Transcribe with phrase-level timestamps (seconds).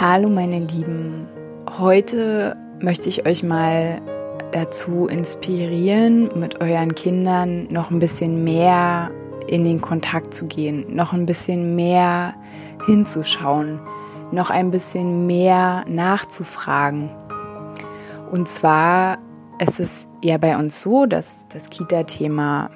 [0.00, 1.28] Hallo meine Lieben,
[1.78, 4.00] heute möchte ich euch mal
[4.50, 9.10] dazu inspirieren, mit euren Kindern noch ein bisschen mehr
[9.46, 12.34] in den Kontakt zu gehen, noch ein bisschen mehr
[12.86, 13.78] hinzuschauen,
[14.32, 17.10] noch ein bisschen mehr nachzufragen.
[18.32, 19.18] Und zwar
[19.58, 22.70] ist es ja bei uns so, dass das Kita-Thema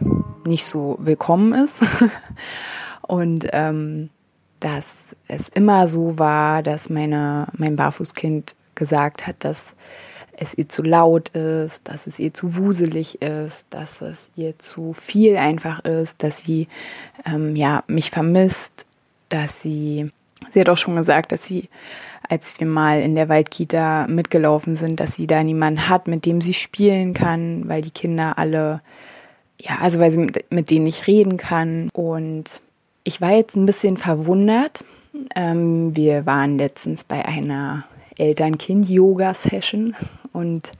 [0.46, 1.82] nicht so willkommen ist.
[3.00, 4.10] Und ähm,
[4.64, 9.74] dass es immer so war, dass meine, mein Barfußkind gesagt hat, dass
[10.38, 14.94] es ihr zu laut ist, dass es ihr zu wuselig ist, dass es ihr zu
[14.94, 16.68] viel einfach ist, dass sie
[17.26, 18.86] ähm, ja mich vermisst,
[19.28, 20.10] dass sie
[20.52, 21.68] sie hat auch schon gesagt, dass sie
[22.26, 26.40] als wir mal in der Waldkita mitgelaufen sind, dass sie da niemanden hat, mit dem
[26.40, 28.80] sie spielen kann, weil die Kinder alle
[29.60, 31.90] ja, also weil sie mit, mit denen nicht reden kann.
[31.92, 32.60] Und
[33.04, 34.82] ich war jetzt ein bisschen verwundert.
[35.36, 37.84] Ähm, wir waren letztens bei einer
[38.16, 39.94] Eltern-Kind-Yoga-Session
[40.32, 40.72] und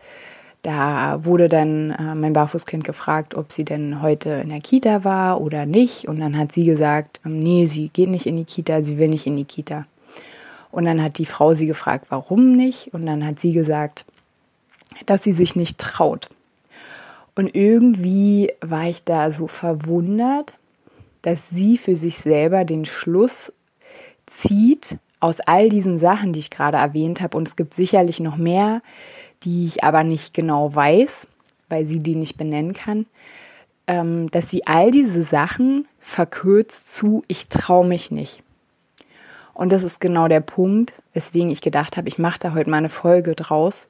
[0.62, 5.42] da wurde dann äh, mein Barfußkind gefragt, ob sie denn heute in der Kita war
[5.42, 6.08] oder nicht.
[6.08, 9.08] Und dann hat sie gesagt, ähm, nee, sie geht nicht in die Kita, sie will
[9.08, 9.86] nicht in die Kita.
[10.70, 12.92] Und dann hat die Frau sie gefragt, warum nicht?
[12.94, 14.06] Und dann hat sie gesagt,
[15.04, 16.28] dass sie sich nicht traut.
[17.36, 20.54] Und irgendwie war ich da so verwundert,
[21.24, 23.52] dass sie für sich selber den Schluss
[24.26, 27.36] zieht aus all diesen Sachen, die ich gerade erwähnt habe.
[27.36, 28.82] Und es gibt sicherlich noch mehr,
[29.42, 31.26] die ich aber nicht genau weiß,
[31.70, 33.06] weil sie die nicht benennen kann,
[33.86, 38.42] ähm, dass sie all diese Sachen verkürzt zu, ich traue mich nicht.
[39.54, 42.78] Und das ist genau der Punkt, weswegen ich gedacht habe, ich mache da heute mal
[42.78, 43.88] eine Folge draus,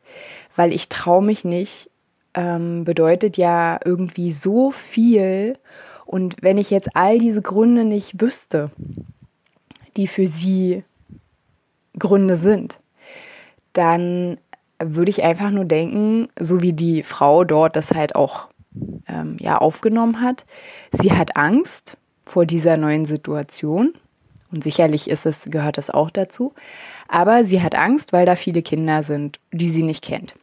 [0.54, 1.90] weil ich traue mich nicht
[2.34, 5.56] ähm, bedeutet ja irgendwie so viel
[6.06, 8.70] und wenn ich jetzt all diese Gründe nicht wüsste,
[9.96, 10.84] die für sie
[11.98, 12.78] Gründe sind,
[13.72, 14.38] dann
[14.82, 18.48] würde ich einfach nur denken, so wie die Frau dort das halt auch
[19.08, 20.44] ähm, ja aufgenommen hat,
[20.90, 23.94] sie hat Angst vor dieser neuen Situation
[24.50, 26.54] und sicherlich ist es gehört das auch dazu,
[27.08, 30.34] aber sie hat Angst, weil da viele Kinder sind, die sie nicht kennt.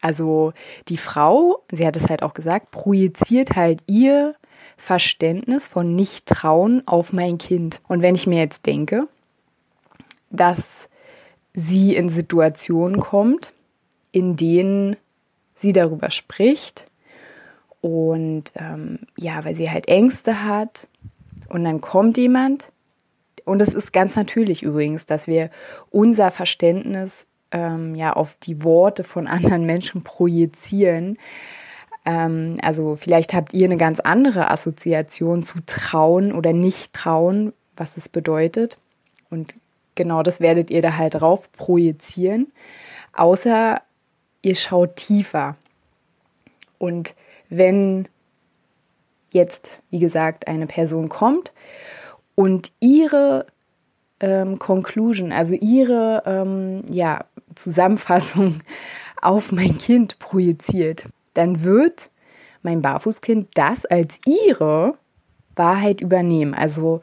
[0.00, 0.52] Also
[0.88, 4.34] die Frau, sie hat es halt auch gesagt, projiziert halt ihr
[4.76, 7.80] Verständnis von Nicht-Trauen auf mein Kind.
[7.88, 9.08] Und wenn ich mir jetzt denke,
[10.30, 10.88] dass
[11.54, 13.52] sie in Situationen kommt,
[14.12, 14.96] in denen
[15.54, 16.86] sie darüber spricht
[17.80, 20.88] und ähm, ja, weil sie halt Ängste hat
[21.48, 22.70] und dann kommt jemand
[23.44, 25.50] und es ist ganz natürlich übrigens, dass wir
[25.90, 31.16] unser Verständnis ähm, ja auf die Worte von anderen Menschen projizieren,
[32.06, 37.96] ähm, also vielleicht habt ihr eine ganz andere Assoziation zu trauen oder nicht trauen, was
[37.96, 38.78] es bedeutet.
[39.28, 39.54] Und
[39.96, 42.52] genau das werdet ihr da halt drauf projizieren.
[43.12, 43.82] Außer
[44.42, 45.56] ihr schaut tiefer.
[46.78, 47.14] Und
[47.48, 48.08] wenn
[49.32, 51.52] jetzt, wie gesagt, eine Person kommt
[52.36, 53.46] und ihre
[54.20, 57.24] ähm, Conclusion, also ihre ähm, ja,
[57.56, 58.60] Zusammenfassung
[59.20, 62.10] auf mein Kind projiziert, dann wird
[62.62, 64.94] mein Barfußkind das als ihre
[65.54, 66.54] Wahrheit übernehmen.
[66.54, 67.00] Also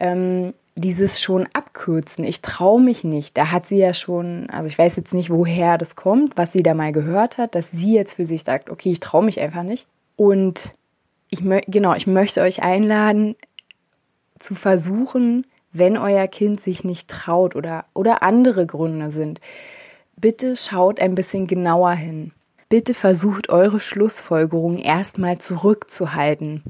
[0.00, 4.78] ähm, dieses schon abkürzen, ich traue mich nicht, da hat sie ja schon, also ich
[4.78, 8.14] weiß jetzt nicht, woher das kommt, was sie da mal gehört hat, dass sie jetzt
[8.14, 9.86] für sich sagt, okay, ich traue mich einfach nicht.
[10.16, 10.74] Und
[11.28, 13.36] ich genau, ich möchte euch einladen,
[14.38, 19.40] zu versuchen, wenn euer Kind sich nicht traut oder, oder andere Gründe sind,
[20.16, 22.32] bitte schaut ein bisschen genauer hin
[22.72, 26.62] bitte versucht eure Schlussfolgerungen erstmal zurückzuhalten,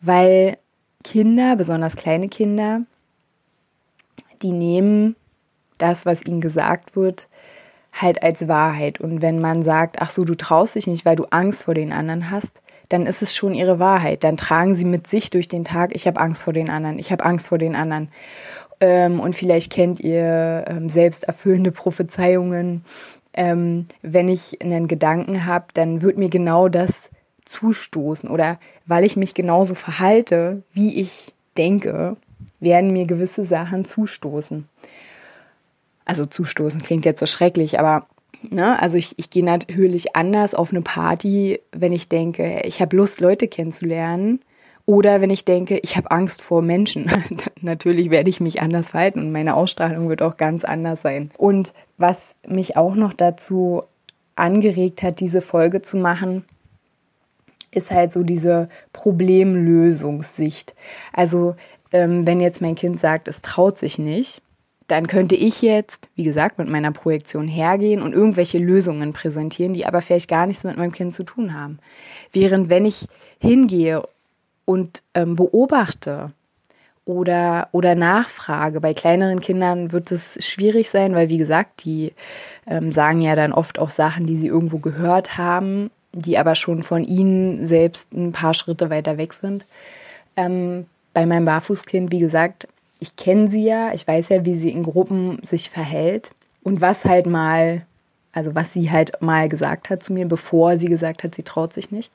[0.00, 0.58] weil
[1.04, 2.80] Kinder, besonders kleine Kinder,
[4.42, 5.14] die nehmen
[5.78, 7.28] das, was ihnen gesagt wird,
[7.92, 9.00] halt als Wahrheit.
[9.00, 11.92] Und wenn man sagt, ach so, du traust dich nicht, weil du Angst vor den
[11.92, 14.24] anderen hast, dann ist es schon ihre Wahrheit.
[14.24, 17.12] Dann tragen sie mit sich durch den Tag, ich habe Angst vor den anderen, ich
[17.12, 18.08] habe Angst vor den anderen.
[18.80, 22.84] Ähm, und vielleicht kennt ihr ähm, selbst erfüllende Prophezeiungen,
[23.34, 27.10] ähm, wenn ich einen Gedanken habe, dann wird mir genau das
[27.44, 32.16] zustoßen oder weil ich mich genauso verhalte, wie ich denke,
[32.60, 34.68] werden mir gewisse Sachen zustoßen.
[36.04, 38.06] Also zustoßen klingt jetzt so schrecklich, aber
[38.42, 42.96] ne, also ich, ich gehe natürlich anders auf eine Party, wenn ich denke, ich habe
[42.96, 44.40] Lust, Leute kennenzulernen.
[44.90, 47.08] Oder wenn ich denke, ich habe Angst vor Menschen.
[47.60, 51.30] natürlich werde ich mich anders verhalten und meine Ausstrahlung wird auch ganz anders sein.
[51.38, 53.84] Und was mich auch noch dazu
[54.34, 56.44] angeregt hat, diese Folge zu machen,
[57.70, 60.74] ist halt so diese Problemlösungssicht.
[61.12, 61.54] Also
[61.92, 64.42] ähm, wenn jetzt mein Kind sagt, es traut sich nicht,
[64.88, 69.86] dann könnte ich jetzt, wie gesagt, mit meiner Projektion hergehen und irgendwelche Lösungen präsentieren, die
[69.86, 71.78] aber vielleicht gar nichts mit meinem Kind zu tun haben.
[72.32, 73.06] Während wenn ich
[73.38, 74.02] hingehe
[74.70, 76.30] und ähm, beobachte
[77.04, 82.12] oder, oder nachfrage, bei kleineren Kindern wird es schwierig sein, weil wie gesagt, die
[82.68, 86.84] ähm, sagen ja dann oft auch Sachen, die sie irgendwo gehört haben, die aber schon
[86.84, 89.66] von ihnen selbst ein paar Schritte weiter weg sind.
[90.36, 92.68] Ähm, bei meinem Barfußkind, wie gesagt,
[93.00, 96.30] ich kenne sie ja, ich weiß ja, wie sie in Gruppen sich verhält
[96.62, 97.84] und was halt mal,
[98.30, 101.72] also was sie halt mal gesagt hat zu mir, bevor sie gesagt hat, sie traut
[101.72, 102.12] sich nicht.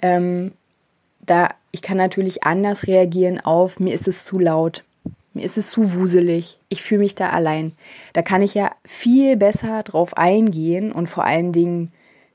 [0.00, 0.52] Ähm,
[1.26, 4.84] da ich kann natürlich anders reagieren auf, mir ist es zu laut,
[5.32, 7.72] mir ist es zu wuselig, ich fühle mich da allein.
[8.12, 11.92] Da kann ich ja viel besser drauf eingehen und vor allen Dingen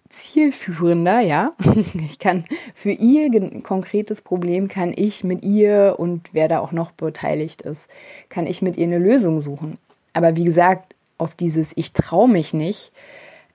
[0.09, 1.51] zielführender, ja.
[2.05, 2.45] Ich kann
[2.75, 3.29] für ihr
[3.61, 7.87] konkretes Problem kann ich mit ihr und wer da auch noch beteiligt ist,
[8.27, 9.77] kann ich mit ihr eine Lösung suchen.
[10.13, 12.91] Aber wie gesagt, auf dieses Ich traue mich nicht,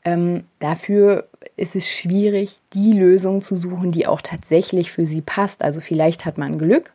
[0.04, 5.62] ähm, dafür ist es schwierig, die Lösung zu suchen, die auch tatsächlich für sie passt.
[5.62, 6.92] Also vielleicht hat man Glück,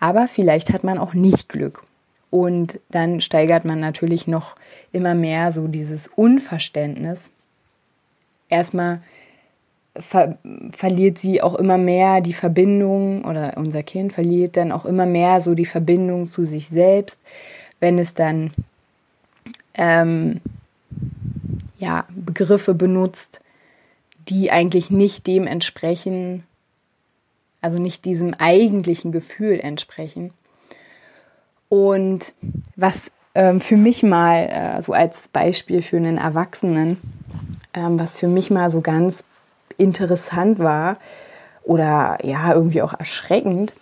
[0.00, 1.82] aber vielleicht hat man auch nicht Glück.
[2.30, 4.56] Und dann steigert man natürlich noch
[4.92, 7.30] immer mehr so dieses Unverständnis
[8.48, 9.00] erstmal
[9.96, 10.38] ver
[10.70, 15.40] verliert sie auch immer mehr die Verbindung oder unser Kind verliert dann auch immer mehr
[15.40, 17.20] so die Verbindung zu sich selbst,
[17.78, 18.52] wenn es dann
[19.74, 20.40] ähm,
[21.78, 23.40] ja, Begriffe benutzt,
[24.28, 26.44] die eigentlich nicht dem entsprechen,
[27.60, 30.32] also nicht diesem eigentlichen Gefühl entsprechen.
[31.68, 32.32] Und
[32.76, 34.48] was ähm, für mich mal
[34.78, 36.98] äh, so als Beispiel für einen Erwachsenen
[37.74, 39.24] ähm, was für mich mal so ganz
[39.76, 40.96] interessant war
[41.64, 43.74] oder ja, irgendwie auch erschreckend,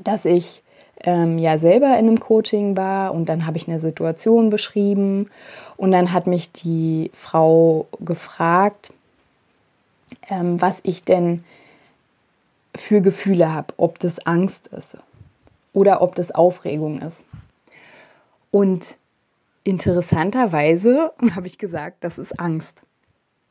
[0.00, 0.62] dass ich
[1.00, 5.30] ähm, ja selber in einem Coaching war und dann habe ich eine Situation beschrieben
[5.76, 8.92] und dann hat mich die Frau gefragt,
[10.28, 11.44] ähm, was ich denn
[12.74, 14.96] für Gefühle habe, ob das Angst ist
[15.72, 17.24] oder ob das Aufregung ist.
[18.50, 18.96] Und
[19.64, 22.82] Interessanterweise habe ich gesagt, das ist Angst.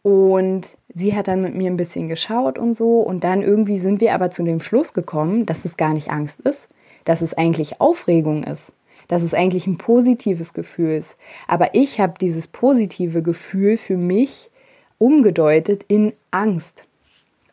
[0.04, 3.02] Und sie hat dann mit mir ein bisschen geschaut und so.
[3.02, 6.40] Und dann irgendwie sind wir aber zu dem Schluss gekommen, dass es gar nicht Angst
[6.42, 6.68] ist,
[7.06, 8.74] dass es eigentlich Aufregung ist,
[9.08, 11.16] dass es eigentlich ein positives Gefühl ist.
[11.48, 14.50] Aber ich habe dieses positive Gefühl für mich
[14.98, 16.86] umgedeutet in Angst.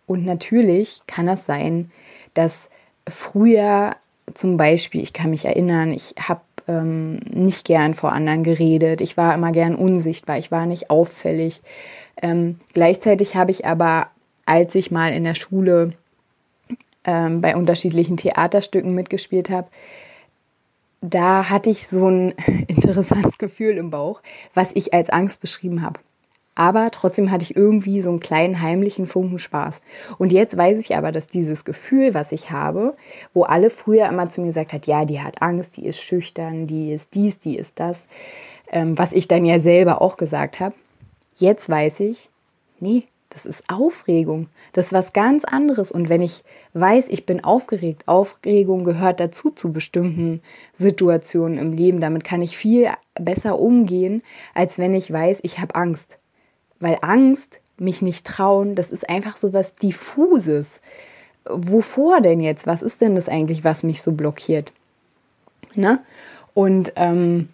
[0.06, 1.90] Und natürlich kann es sein,
[2.34, 2.68] dass
[3.08, 3.96] früher
[4.34, 9.00] zum Beispiel, ich kann mich erinnern, ich habe ähm, nicht gern vor anderen geredet.
[9.00, 10.38] Ich war immer gern unsichtbar.
[10.38, 11.62] Ich war nicht auffällig.
[12.20, 14.08] Ähm, gleichzeitig habe ich aber,
[14.44, 15.94] als ich mal in der Schule
[17.08, 19.68] ähm, bei unterschiedlichen Theaterstücken mitgespielt habe,
[21.00, 22.30] da hatte ich so ein
[22.68, 24.20] interessantes Gefühl im Bauch,
[24.52, 26.00] was ich als Angst beschrieben habe
[26.58, 29.80] aber trotzdem hatte ich irgendwie so einen kleinen heimlichen Funken Spaß.
[30.18, 32.96] Und jetzt weiß ich aber, dass dieses Gefühl, was ich habe,
[33.32, 36.66] wo alle früher immer zu mir gesagt hat, ja, die hat Angst, die ist schüchtern,
[36.66, 38.08] die ist dies, die ist das,
[38.72, 40.74] ähm, was ich dann ja selber auch gesagt habe,
[41.36, 42.28] jetzt weiß ich,
[42.80, 44.48] nee, das ist Aufregung.
[44.72, 45.92] Das ist was ganz anderes.
[45.92, 50.40] Und wenn ich weiß, ich bin aufgeregt, Aufregung gehört dazu zu bestimmten
[50.76, 52.00] Situationen im Leben.
[52.00, 54.22] Damit kann ich viel besser umgehen,
[54.54, 56.18] als wenn ich weiß, ich habe Angst.
[56.80, 60.80] Weil Angst, mich nicht trauen, das ist einfach so was Diffuses.
[61.44, 62.66] Wovor denn jetzt?
[62.66, 64.72] Was ist denn das eigentlich, was mich so blockiert?
[65.74, 66.00] Ne?
[66.54, 67.50] Und ähm,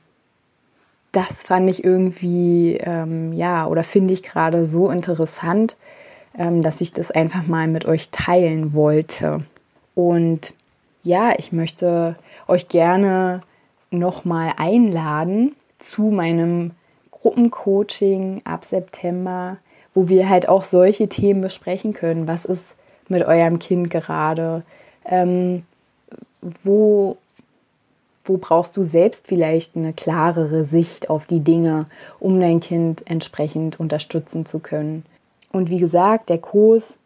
[1.14, 5.76] das fand ich irgendwie, ähm, ja, oder finde ich gerade so interessant,
[6.36, 9.44] ähm, dass ich das einfach mal mit euch teilen wollte.
[9.94, 10.54] Und
[11.04, 12.16] ja, ich möchte
[12.48, 13.42] euch gerne
[13.90, 16.72] nochmal einladen zu meinem
[17.10, 19.58] Gruppencoaching ab September,
[19.94, 22.26] wo wir halt auch solche Themen besprechen können.
[22.26, 22.74] Was ist
[23.08, 24.62] mit eurem Kind gerade?
[25.04, 25.62] Ähm,
[26.62, 27.16] wo,
[28.24, 31.86] wo brauchst du selbst vielleicht eine klarere Sicht auf die Dinge,
[32.18, 35.04] um dein Kind entsprechend unterstützen zu können?
[35.52, 36.96] Und wie gesagt, der Kurs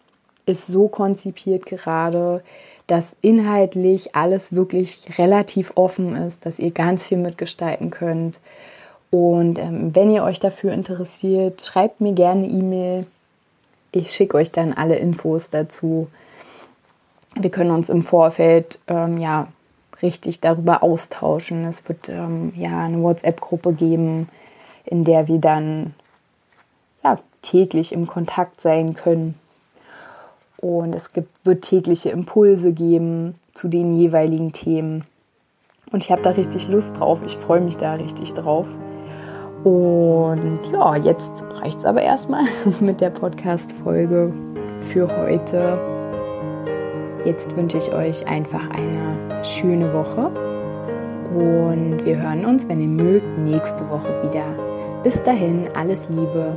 [0.47, 2.43] ist so konzipiert gerade,
[2.87, 8.41] dass inhaltlich alles wirklich relativ offen ist, dass ihr ganz viel mitgestalten könnt.
[9.11, 13.07] Und ähm, wenn ihr euch dafür interessiert, schreibt mir gerne E-Mail.
[13.93, 16.09] Ich schicke euch dann alle Infos dazu.
[17.35, 19.49] Wir können uns im Vorfeld ähm, ja
[20.03, 21.65] richtig darüber austauschen.
[21.65, 24.29] Es wird ähm, ja eine WhatsApp-Gruppe geben,
[24.85, 25.95] in der wir dann
[27.05, 29.35] ja, täglich im Kontakt sein können.
[30.59, 35.05] Und es gibt, wird tägliche Impulse geben zu den jeweiligen Themen.
[35.93, 37.21] Und ich habe da richtig Lust drauf.
[37.25, 38.67] Ich freue mich da richtig drauf.
[39.65, 42.45] Und ja, jetzt reicht es aber erstmal
[42.81, 44.33] mit der Podcast-Folge
[44.93, 45.98] für heute.
[47.29, 50.31] Jetzt wünsche ich euch einfach eine schöne Woche.
[51.29, 54.47] Und wir hören uns, wenn ihr mögt, nächste Woche wieder.
[55.05, 56.57] Bis dahin, alles Liebe.